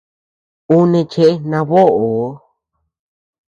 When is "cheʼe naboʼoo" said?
1.11-2.29